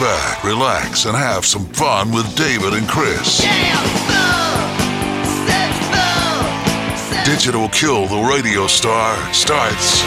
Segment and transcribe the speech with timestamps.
[0.00, 3.40] Back, relax, and have some fun with David and Chris.
[7.26, 10.02] Digital Killed the Radio Star starts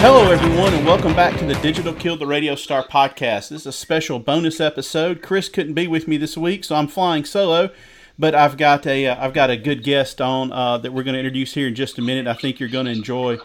[0.00, 3.50] Hello, everyone, and welcome back to the Digital Killed the Radio Star podcast.
[3.50, 5.22] This is a special bonus episode.
[5.22, 7.70] Chris couldn't be with me this week, so I'm flying solo.
[8.18, 11.14] But I've got a uh, I've got a good guest on uh, that we're going
[11.14, 12.26] to introduce here in just a minute.
[12.26, 13.38] I think you're going to enjoy.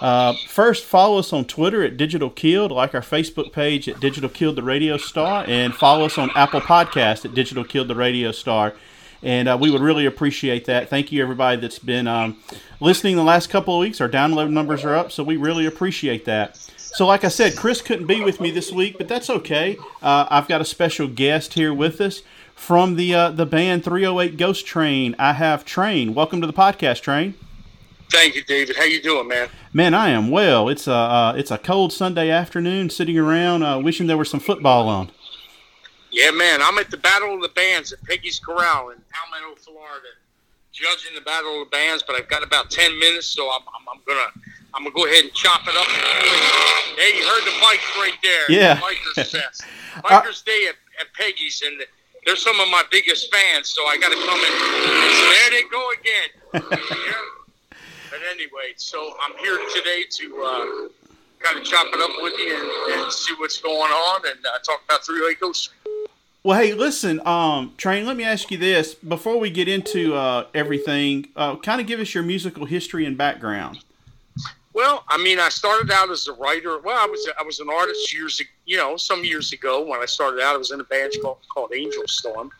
[0.00, 4.30] Uh, first, follow us on Twitter at Digital Killed, like our Facebook page at Digital
[4.30, 8.32] Killed the Radio Star, and follow us on Apple Podcast at Digital Killed the Radio
[8.32, 8.74] Star.
[9.22, 10.88] And uh, we would really appreciate that.
[10.88, 12.38] Thank you, everybody that's been um,
[12.80, 14.00] listening the last couple of weeks.
[14.00, 16.56] Our download numbers are up, so we really appreciate that.
[16.78, 19.76] So, like I said, Chris couldn't be with me this week, but that's okay.
[20.02, 22.22] Uh, I've got a special guest here with us
[22.54, 25.14] from the uh, the band 308 Ghost Train.
[25.18, 26.14] I have Train.
[26.14, 27.34] Welcome to the podcast, Train.
[28.10, 28.76] Thank you, David.
[28.76, 29.48] How you doing, man?
[29.72, 30.68] Man, I am well.
[30.68, 34.40] It's a uh, it's a cold Sunday afternoon, sitting around uh, wishing there was some
[34.40, 35.10] football on.
[36.10, 36.60] Yeah, man.
[36.60, 40.08] I'm at the Battle of the Bands at Peggy's Corral in Palmetto, Florida,
[40.72, 42.02] judging the Battle of the Bands.
[42.04, 44.30] But I've got about ten minutes, so I'm, I'm, I'm gonna
[44.74, 45.86] I'm gonna go ahead and chop it up.
[46.96, 48.50] Hey, you heard the bikes right there.
[48.50, 48.74] Yeah.
[48.74, 49.62] The Bikers Fest.
[50.02, 51.80] Bikers Day at, at Peggy's, and
[52.26, 53.68] they're some of my biggest fans.
[53.68, 54.52] So I got to come in.
[55.30, 57.20] There they go again.
[58.30, 60.88] Anyway, so I'm here today to uh,
[61.40, 64.58] kind of chop it up with you and, and see what's going on and uh,
[64.64, 65.70] talk about Three Way Ghost.
[66.44, 68.06] Well, hey, listen, um, Train.
[68.06, 71.28] Let me ask you this before we get into uh, everything.
[71.34, 73.82] Uh, kind of give us your musical history and background.
[74.74, 76.78] Well, I mean, I started out as a writer.
[76.78, 80.06] Well, I was I was an artist years, you know, some years ago when I
[80.06, 80.54] started out.
[80.54, 82.52] I was in a band called, called Angel Storm,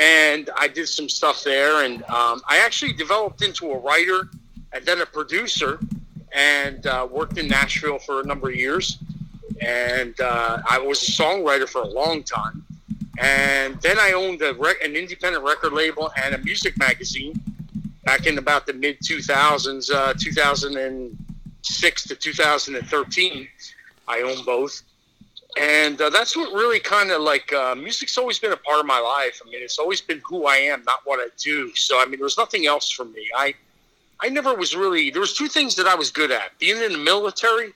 [0.00, 1.84] and I did some stuff there.
[1.84, 4.28] And um, I actually developed into a writer
[4.72, 5.78] and then a producer,
[6.32, 8.98] and uh, worked in Nashville for a number of years.
[9.60, 12.64] And uh, I was a songwriter for a long time.
[13.18, 17.34] And then I owned rec- an independent record label and a music magazine
[18.04, 23.48] back in about the mid 2000s, uh, 2006 to 2013.
[24.08, 24.82] I own both.
[25.60, 28.86] And uh, that's what really kind of like uh, music's always been a part of
[28.86, 29.40] my life.
[29.44, 31.74] I mean, it's always been who I am, not what I do.
[31.74, 33.28] So, I mean, there was nothing else for me.
[33.36, 33.54] I,
[34.22, 36.92] I never was really, there was two things that I was good at being in
[36.92, 37.72] the military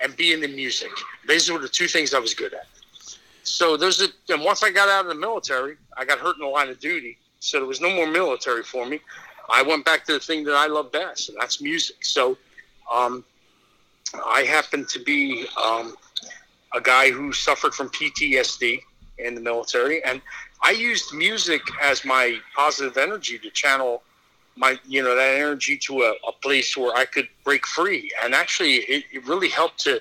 [0.00, 0.90] and being in music.
[1.28, 2.66] These were the two things I was good at.
[3.44, 6.42] So there's a, and once I got out of the military, I got hurt in
[6.42, 7.16] the line of duty.
[7.38, 8.98] So there was no more military for me.
[9.48, 12.04] I went back to the thing that I love best, and that's music.
[12.04, 12.36] So
[12.92, 13.24] um,
[14.26, 15.94] I happen to be um,
[16.74, 18.80] a guy who suffered from PTSD
[19.18, 20.20] in the military, and
[20.62, 24.02] I used music as my positive energy to channel
[24.58, 28.10] my, you know, that energy to a, a place where I could break free.
[28.22, 30.00] And actually, it, it really helped to,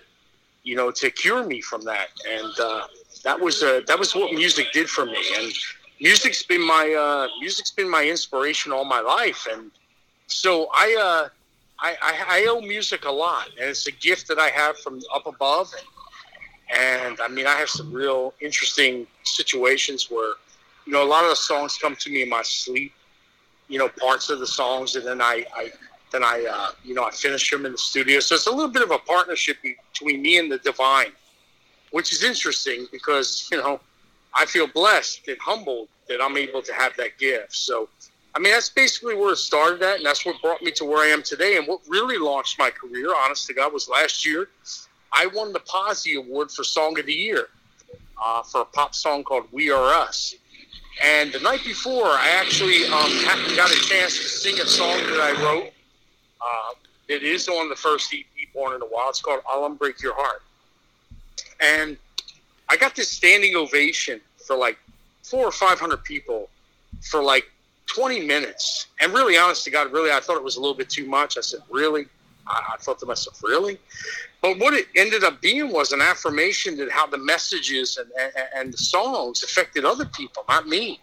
[0.64, 2.08] you know, to cure me from that.
[2.28, 2.88] And uh,
[3.24, 5.24] that was uh, that was what music did for me.
[5.38, 5.54] And
[6.02, 9.48] music's been my uh, music's been my inspiration all my life.
[9.52, 9.72] And
[10.28, 11.30] so I, uh,
[11.80, 15.00] I, I, I owe music a lot, and it's a gift that I have from
[15.14, 15.74] up above.
[16.76, 20.34] And I mean, I have some real interesting situations where,
[20.86, 22.92] you know, a lot of the songs come to me in my sleep.
[23.68, 25.72] You know, parts of the songs, and then I, I
[26.12, 28.20] then I, uh, you know, I finish them in the studio.
[28.20, 31.12] So it's a little bit of a partnership between me and the divine,
[31.92, 33.80] which is interesting because you know,
[34.34, 37.56] I feel blessed and humbled that I'm able to have that gift.
[37.56, 37.90] So,
[38.36, 41.04] I mean, that's basically where it started at, and that's what brought me to where
[41.04, 41.58] I am today.
[41.58, 44.50] And what really launched my career, honest to God, was last year.
[45.12, 47.48] I won the Posy Award for Song of the Year
[48.24, 50.36] uh, for a pop song called "We Are Us."
[51.04, 53.12] And the night before, I actually um,
[53.56, 55.72] got a chance to sing a song that I wrote.
[56.42, 56.74] Uh,
[57.08, 59.10] it is on the first EP, Born in the Wild.
[59.10, 60.42] It's called "I'll Unbreak Your Heart."
[61.60, 61.98] and
[62.70, 64.78] I got this standing ovation for like
[65.24, 66.50] four or five hundred people
[67.10, 67.50] for like
[67.88, 68.88] 20 minutes.
[69.00, 71.38] And really, honest to God, really, I thought it was a little bit too much.
[71.38, 72.08] I said, really?
[72.48, 73.80] I, I thought to myself, really?
[74.42, 78.48] But what it ended up being was an affirmation that how the messages and, and,
[78.56, 81.00] and the songs affected other people, not me.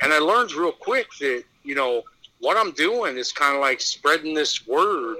[0.00, 2.02] And I learned real quick that, you know,
[2.40, 5.18] what I'm doing is kind of like spreading this word,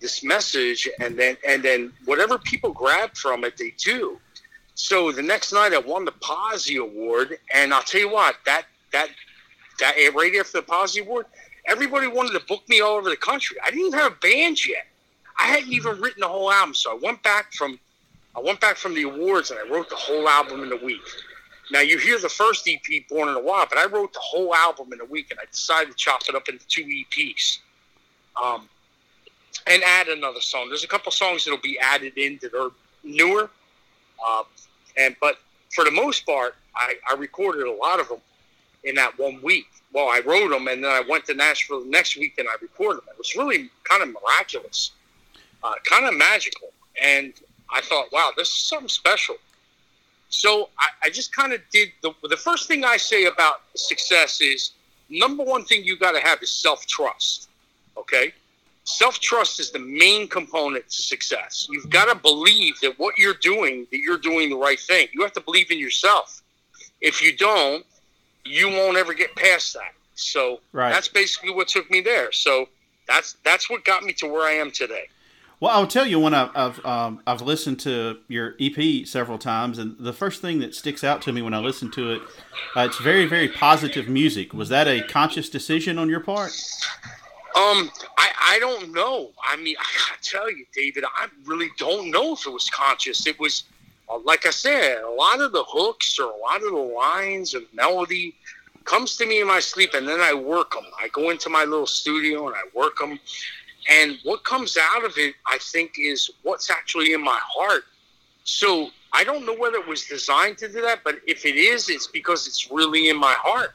[0.00, 4.18] this message, and then and then whatever people grab from it, they do.
[4.74, 8.64] So the next night, I won the Posy Award, and I'll tell you what that
[8.92, 9.08] that
[9.80, 11.26] that right after the Posy Award,
[11.66, 13.56] everybody wanted to book me all over the country.
[13.64, 14.86] I didn't even have a band yet.
[15.38, 17.78] I hadn't even written the whole album, so I went back from
[18.34, 21.02] I went back from the awards and I wrote the whole album in a week.
[21.70, 24.54] Now you hear the first EP, Born in the Wild, but I wrote the whole
[24.54, 27.58] album in a week, and I decided to chop it up into two EPs,
[28.42, 28.68] um,
[29.66, 30.68] and add another song.
[30.68, 32.70] There's a couple songs that'll be added in that are
[33.04, 33.50] newer,
[34.26, 34.42] uh,
[34.98, 35.38] and but
[35.74, 38.20] for the most part, I, I recorded a lot of them
[38.84, 39.66] in that one week.
[39.92, 42.54] Well, I wrote them, and then I went to Nashville the next week, and I
[42.62, 43.08] recorded them.
[43.12, 44.92] It was really kind of miraculous,
[45.62, 46.68] uh, kind of magical,
[47.02, 47.34] and
[47.70, 49.36] I thought, wow, this is something special.
[50.28, 54.40] So I, I just kind of did the the first thing I say about success
[54.40, 54.72] is
[55.10, 57.48] number one thing you got to have is self trust.
[57.98, 58.32] Okay,
[58.84, 61.66] self trust is the main component to success.
[61.70, 65.08] You've got to believe that what you're doing, that you're doing the right thing.
[65.12, 66.42] You have to believe in yourself.
[67.02, 67.84] If you don't,
[68.44, 69.92] you won't ever get past that.
[70.14, 70.92] So Right.
[70.92, 72.32] that's basically what took me there.
[72.32, 72.68] So
[73.06, 75.08] that's that's what got me to where I am today.
[75.60, 79.78] Well, I'll tell you when I've I've, um, I've listened to your EP several times,
[79.78, 82.22] and the first thing that sticks out to me when I listen to it,
[82.76, 84.52] uh, it's very very positive music.
[84.52, 86.50] Was that a conscious decision on your part?
[87.54, 89.30] Um, I, I don't know.
[89.46, 93.26] I mean, I gotta tell you, David, I really don't know if it was conscious.
[93.26, 93.64] It was,
[94.08, 97.54] Uh, like I said, a lot of the hooks or a lot of the lines
[97.54, 98.34] and melody
[98.84, 100.84] comes to me in my sleep, and then I work them.
[101.00, 103.18] I go into my little studio and I work them,
[103.88, 107.84] and what comes out of it, I think, is what's actually in my heart.
[108.44, 111.88] So I don't know whether it was designed to do that, but if it is,
[111.88, 113.74] it's because it's really in my heart.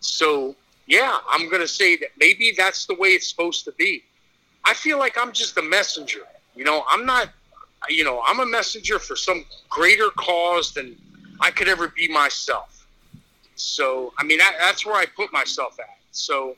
[0.00, 0.54] So
[0.86, 4.04] yeah, I'm going to say that maybe that's the way it's supposed to be.
[4.64, 6.20] I feel like I'm just a messenger.
[6.54, 7.30] You know, I'm not,
[7.88, 10.96] you know, I'm a messenger for some greater cause than
[11.40, 12.86] I could ever be myself.
[13.54, 15.98] So, I mean, that, that's where I put myself at.
[16.10, 16.56] So,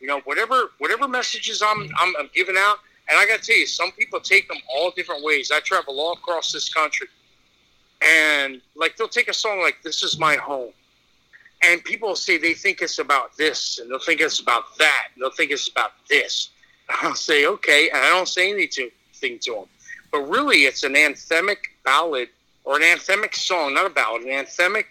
[0.00, 2.78] you know, whatever whatever messages I'm, I'm, I'm giving out,
[3.08, 5.50] and I got to tell you, some people take them all different ways.
[5.50, 7.08] I travel all across this country,
[8.00, 10.72] and like they'll take a song like "This Is My Home,"
[11.62, 15.22] and people say they think it's about this and they'll think it's about that and
[15.22, 16.50] they'll think it's about this
[16.88, 18.90] i'll say okay and i don't say anything
[19.38, 19.66] to them
[20.10, 22.28] but really it's an anthemic ballad
[22.64, 24.84] or an anthemic song not a ballad an anthemic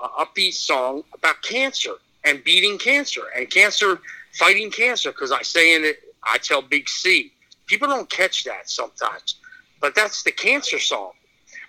[0.00, 1.92] uh, upbeat song about cancer
[2.24, 4.00] and beating cancer and cancer
[4.38, 7.32] fighting cancer because i say in it i tell big c
[7.66, 9.36] people don't catch that sometimes
[9.80, 11.12] but that's the cancer song.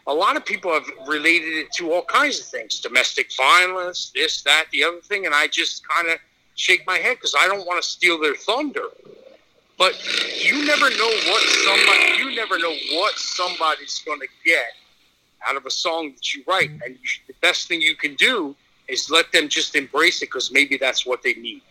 [0.07, 4.41] A lot of people have related it to all kinds of things domestic violence this
[4.44, 6.17] that the other thing and i just kind of
[6.55, 8.85] shake my head because i don't want to steal their thunder
[9.77, 9.94] but
[10.44, 14.73] you never know what somebody you never know what somebody's going to get
[15.47, 18.56] out of a song that you write and you, the best thing you can do
[18.87, 21.61] is let them just embrace it because maybe that's what they need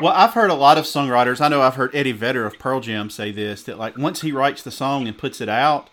[0.00, 1.40] Well, I've heard a lot of songwriters.
[1.40, 4.32] I know I've heard Eddie Vedder of Pearl Jam say this that like once he
[4.32, 5.88] writes the song and puts it out,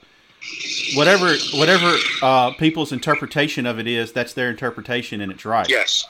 [0.96, 5.70] whatever whatever uh, people's interpretation of it is, that's their interpretation and it's right.
[5.70, 6.08] yes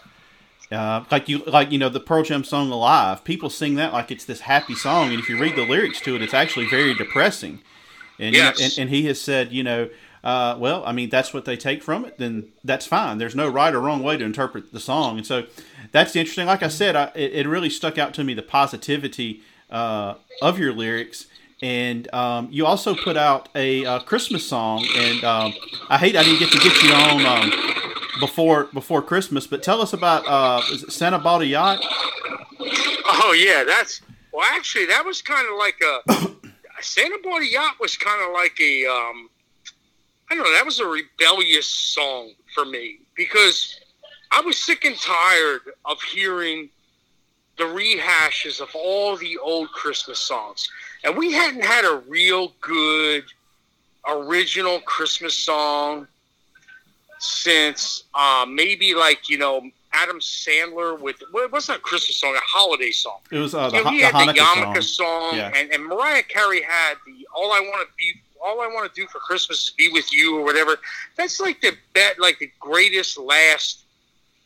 [0.72, 4.12] Uh, like you like you know the Pearl Jam song "Alive." People sing that like
[4.12, 6.94] it's this happy song, and if you read the lyrics to it, it's actually very
[6.94, 7.62] depressing.
[8.20, 8.60] And Yes.
[8.60, 9.90] and, and he has said, you know,
[10.24, 12.18] uh, well, I mean, that's what they take from it.
[12.18, 13.18] Then that's fine.
[13.18, 15.46] There's no right or wrong way to interpret the song, and so
[15.92, 16.48] that's interesting.
[16.48, 20.60] Like I said, I, it, it really stuck out to me the positivity uh, of
[20.60, 21.28] your lyrics.
[21.62, 25.54] And um, you also put out a uh, Christmas song, and um,
[25.90, 27.52] I hate I didn't get to get you on um,
[28.20, 29.48] before before Christmas.
[29.48, 31.80] But tell us about uh, is it Santa bought a yacht?
[32.60, 34.46] Oh yeah, that's well.
[34.52, 36.38] Actually, that was kind of like a
[36.82, 39.30] Santa Bought a Yacht was kind of like a um,
[40.30, 40.54] I don't know.
[40.54, 43.80] That was a rebellious song for me because
[44.32, 46.70] I was sick and tired of hearing
[47.58, 50.70] the rehashes of all the old Christmas songs,
[51.04, 53.24] and we hadn't had a real good
[54.08, 56.08] original Christmas song
[57.20, 59.62] since uh, maybe like you know
[59.94, 63.20] Adam Sandler with well, it wasn't a Christmas song, a holiday song.
[63.32, 65.32] It was uh, the, You know, he the had the Yarmulke song.
[65.32, 65.52] song, Yeah.
[65.56, 69.02] and, and Mariah Carey had the "All I Want to Be all I want to
[69.02, 70.78] do for Christmas is be with you or whatever.
[71.16, 73.80] That's like the bet, like the greatest last,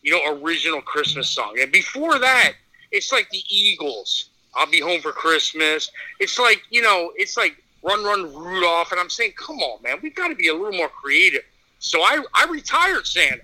[0.01, 1.57] you know, original Christmas song.
[1.59, 2.53] And before that,
[2.91, 4.29] it's like the Eagles.
[4.55, 5.91] I'll be home for Christmas.
[6.19, 8.91] It's like you know, it's like Run Run Rudolph.
[8.91, 11.43] And I'm saying, come on, man, we've got to be a little more creative.
[11.81, 13.41] So I I retired Santa.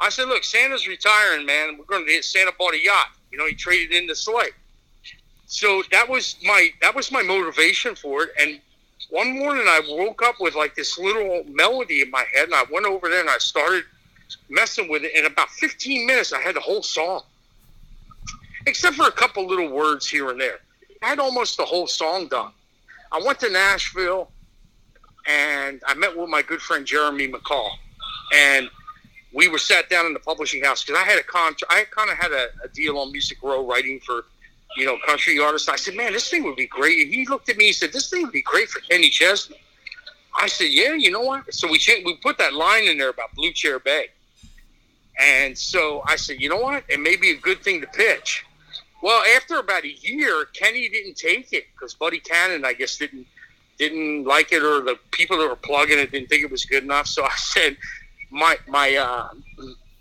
[0.00, 1.76] I said, look, Santa's retiring, man.
[1.76, 3.08] We're going to hit Santa bought a yacht.
[3.32, 4.50] You know, he traded in the sleigh.
[5.46, 8.30] So that was my that was my motivation for it.
[8.40, 8.60] And
[9.10, 12.64] one morning I woke up with like this little melody in my head, and I
[12.70, 13.84] went over there and I started
[14.48, 15.16] messing with it.
[15.16, 17.22] In about 15 minutes, I had the whole song,
[18.66, 20.58] except for a couple little words here and there.
[21.02, 22.52] I had almost the whole song done.
[23.10, 24.30] I went to Nashville,
[25.28, 27.70] and I met with my good friend Jeremy McCall,
[28.34, 28.68] and
[29.32, 31.64] we were sat down in the publishing house because I had a contract.
[31.70, 34.24] I kind of had a, a deal on Music Row writing for,
[34.76, 35.68] you know, country artists.
[35.68, 37.66] I said, "Man, this thing would be great." And he looked at me.
[37.66, 39.60] He said, "This thing would be great for Kenny Chesney."
[40.40, 43.10] I said, "Yeah, you know what?" So we changed, we put that line in there
[43.10, 44.06] about Blue Chair Bay,
[45.18, 46.84] and so I said, "You know what?
[46.88, 48.44] It may be a good thing to pitch."
[49.00, 53.28] Well, after about a year, Kenny didn't take it because Buddy Cannon, I guess, didn't
[53.78, 56.82] didn't like it, or the people that were plugging it didn't think it was good
[56.82, 57.06] enough.
[57.06, 57.76] So I said,
[58.30, 59.28] my my uh,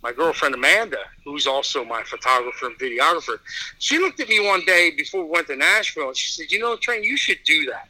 [0.04, 3.40] my girlfriend Amanda, who's also my photographer and videographer,
[3.80, 6.60] she looked at me one day before we went to Nashville, and she said, "You
[6.60, 7.88] know, Train, you should do that."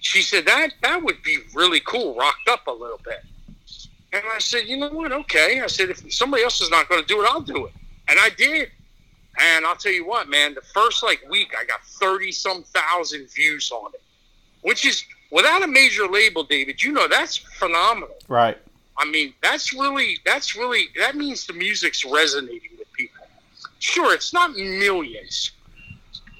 [0.00, 3.22] She said that that would be really cool, rocked up a little bit.
[4.12, 5.12] And I said, "You know what?
[5.12, 7.72] Okay." I said, "If somebody else is not going to do it, I'll do it."
[8.08, 8.70] And I did.
[9.38, 13.30] And I'll tell you what, man, the first like week I got 30 some thousand
[13.30, 14.02] views on it,
[14.62, 18.14] which is without a major label, David, you know, that's phenomenal.
[18.28, 18.58] Right.
[18.96, 23.24] I mean, that's really, that's really, that means the music's resonating with people.
[23.78, 25.52] Sure, it's not millions.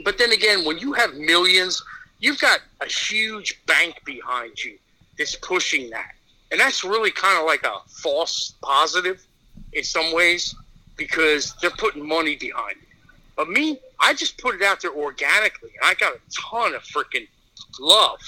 [0.05, 1.83] But then again, when you have millions,
[2.19, 4.79] you've got a huge bank behind you
[5.17, 6.13] that's pushing that.
[6.51, 9.25] And that's really kind of like a false positive
[9.73, 10.55] in some ways
[10.97, 12.89] because they're putting money behind it.
[13.37, 16.83] But me, I just put it out there organically, and I got a ton of
[16.83, 17.29] freaking
[17.81, 18.21] love.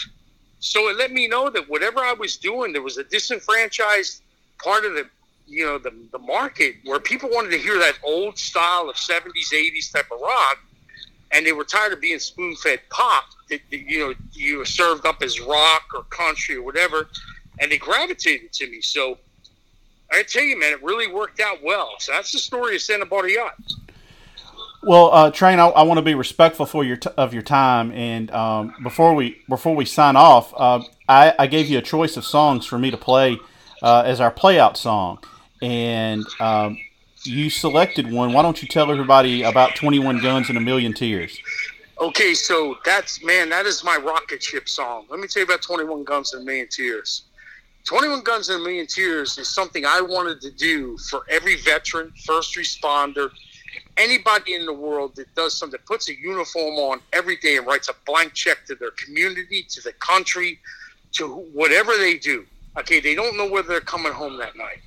[0.61, 4.23] So it let me know that whatever I was doing, there was a disenfranchised
[4.63, 5.07] part of the,
[5.47, 9.53] you know, the, the market where people wanted to hear that old style of 70s,
[9.53, 10.59] 80s type of rock,
[11.33, 15.07] and they were tired of being spoon-fed pop that, that you know you were served
[15.07, 17.09] up as rock or country or whatever,
[17.59, 18.81] and they gravitated to me.
[18.81, 19.19] So
[20.13, 21.95] I tell you, man, it really worked out well.
[21.99, 23.55] So that's the story of Santa Bought a Yacht.
[24.83, 27.93] Well, uh, Train, I, I want to be respectful for your t- of your time,
[27.93, 32.17] and um, before we before we sign off, uh, I, I gave you a choice
[32.17, 33.39] of songs for me to play
[33.83, 35.19] uh, as our playout song,
[35.61, 36.79] and um,
[37.25, 38.33] you selected one.
[38.33, 41.39] Why don't you tell everybody about Twenty One Guns and a Million Tears?
[42.01, 45.05] Okay, so that's man, that is my rocket ship song.
[45.11, 47.25] Let me tell you about Twenty One Guns and a Million Tears.
[47.85, 51.57] Twenty One Guns and a Million Tears is something I wanted to do for every
[51.57, 53.31] veteran, first responder,
[54.01, 57.67] anybody in the world that does something, that puts a uniform on every day and
[57.67, 60.59] writes a blank check to their community, to the country,
[61.13, 62.47] to whatever they do.
[62.79, 64.79] Okay, they don't know whether they're coming home that night.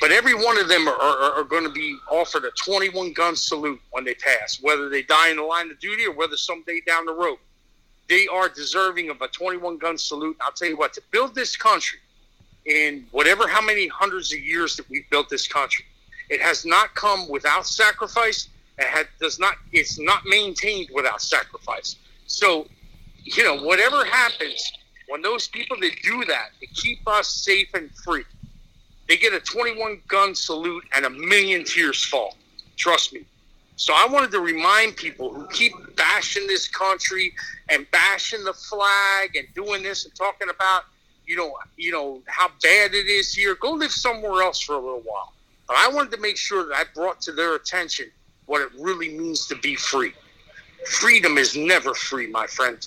[0.00, 3.34] But every one of them are, are, are going to be offered a 21 gun
[3.34, 6.80] salute when they pass, whether they die in the line of duty or whether someday
[6.86, 7.38] down the road.
[8.08, 10.36] They are deserving of a 21 gun salute.
[10.40, 11.98] I'll tell you what, to build this country
[12.66, 15.84] in whatever how many hundreds of years that we've built this country,
[16.28, 18.48] it has not come without sacrifice.
[18.78, 19.56] It does not.
[19.72, 21.96] It's not maintained without sacrifice.
[22.26, 22.66] So,
[23.24, 24.70] you know, whatever happens,
[25.08, 28.24] when those people that do that, to keep us safe and free,
[29.08, 32.36] they get a 21 gun salute and a million tears fall.
[32.76, 33.24] Trust me.
[33.76, 37.32] So I wanted to remind people who keep bashing this country
[37.68, 40.82] and bashing the flag and doing this and talking about,
[41.26, 43.54] you know, you know how bad it is here.
[43.54, 45.32] Go live somewhere else for a little while.
[45.68, 48.10] But I wanted to make sure that I brought to their attention
[48.46, 50.12] what it really means to be free.
[50.86, 52.86] Freedom is never free, my friend.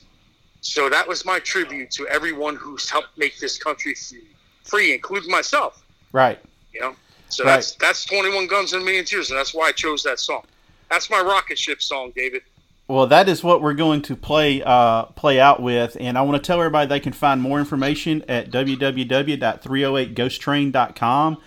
[0.61, 4.23] So that was my tribute to everyone who's helped make this country free,
[4.63, 5.83] free including myself.
[6.11, 6.39] Right.
[6.73, 6.95] You know,
[7.29, 7.55] so Right.
[7.55, 10.19] that's that's Twenty One Guns and a Million Tears, and that's why I chose that
[10.19, 10.43] song.
[10.89, 12.41] That's my rocket ship song, David.
[12.87, 16.41] Well, that is what we're going to play uh, play out with, and I want
[16.41, 21.37] to tell everybody they can find more information at www.308ghosttrain.com.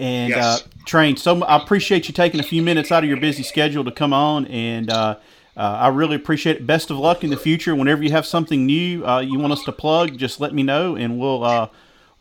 [0.00, 0.62] And Yes.
[0.62, 3.84] uh, Train, so I appreciate you taking a few minutes out of your busy schedule
[3.84, 5.16] to come on, and uh,
[5.54, 6.66] uh, I really appreciate it.
[6.66, 7.76] Best of luck in the future.
[7.76, 10.96] Whenever you have something new uh, you want us to plug, just let me know,
[10.96, 11.68] and we'll uh,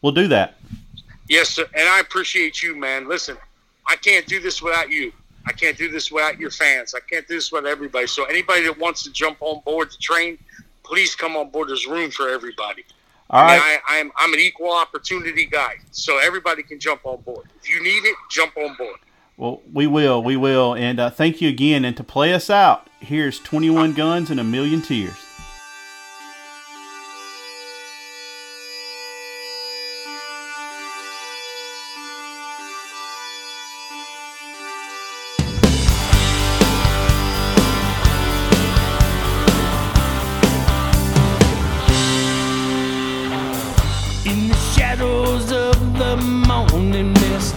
[0.02, 0.56] we'll do that.
[1.30, 1.66] Yes, sir.
[1.74, 3.08] And I appreciate you, man.
[3.08, 3.38] Listen,
[3.88, 5.14] I can't do this without you.
[5.48, 6.94] I can't do this without your fans.
[6.94, 8.08] I can't do this without everybody.
[8.08, 10.38] So anybody that wants to jump on board the train,
[10.84, 11.70] please come on board.
[11.70, 12.84] There's room for everybody.
[13.30, 13.80] All I right.
[13.88, 17.48] I, I'm I'm an equal opportunity guy, so everybody can jump on board.
[17.62, 18.98] If you need it, jump on board.
[19.38, 21.86] Well, we will, we will, and uh, thank you again.
[21.86, 25.16] And to play us out, here's 21 Guns and a Million Tears.
[46.88, 47.56] Mist,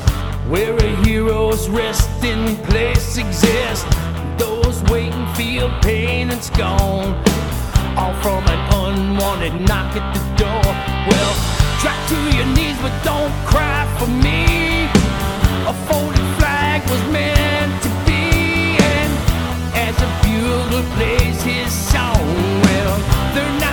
[0.48, 3.86] where a hero's resting place exists,
[4.36, 7.14] those waiting feel pain and scorn,
[7.96, 10.64] all from an unwanted knock at the door.
[11.08, 11.32] Well,
[11.80, 14.86] drop to your knees, but don't cry for me.
[15.70, 19.12] A folded flag was meant to be, and
[19.86, 22.26] as a bugler plays his song,
[22.64, 22.98] well,
[23.34, 23.72] they're not.